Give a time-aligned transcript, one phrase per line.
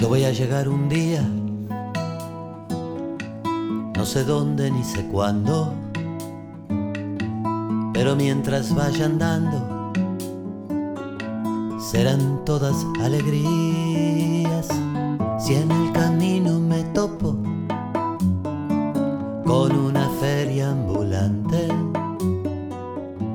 [0.00, 1.20] Yo voy a llegar un día,
[3.94, 5.74] no sé dónde ni sé cuándo,
[7.92, 9.92] pero mientras vaya andando,
[11.78, 14.68] serán todas alegrías.
[15.38, 17.36] Si en el camino me topo
[19.44, 21.68] con una feria ambulante,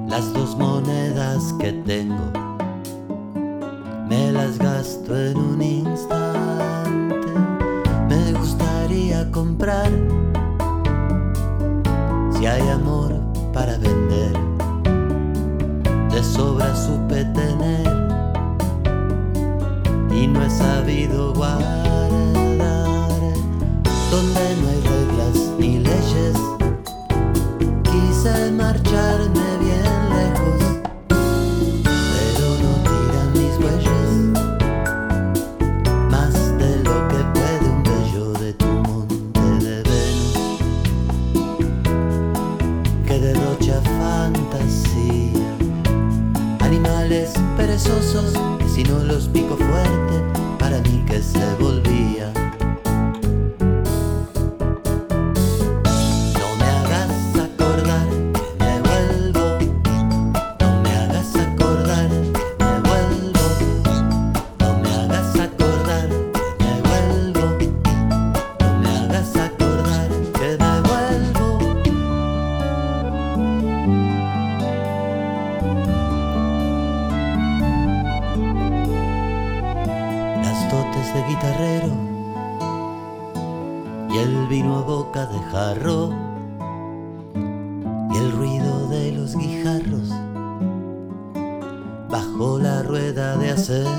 [0.10, 2.32] las dos monedas que tengo
[4.10, 6.35] me las gasto en un instante.
[12.32, 13.12] Si hay amor
[13.52, 14.32] para vender.
[16.10, 17.86] De sobra supe tener
[20.16, 21.45] y no he sabido guardar.
[46.86, 50.22] Animales perezosos que si no los pico fuerte
[50.60, 52.32] para mí que se volvía
[80.96, 81.94] De guitarrero
[84.10, 86.10] y el vino a boca de jarro
[88.12, 90.10] y el ruido de los guijarros
[92.10, 93.90] bajo la rueda de acero.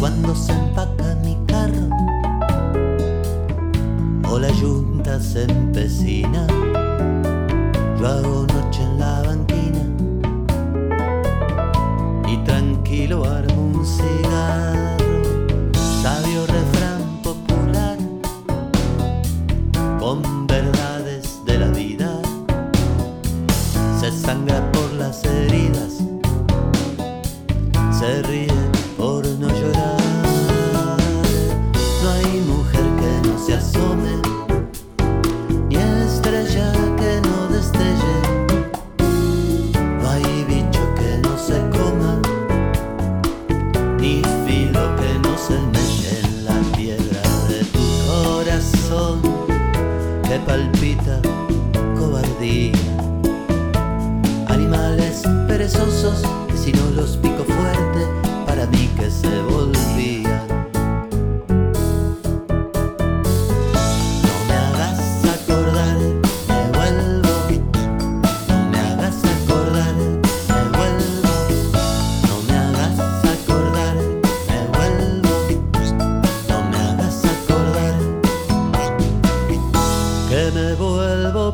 [0.00, 1.88] Cuando se empaca mi carro
[4.30, 6.46] o la yunta se empecina,
[7.98, 9.23] yo hago noche en la
[24.04, 25.94] se sangra por las heridas,
[27.98, 28.63] se ríe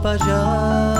[0.03, 1.00] acordar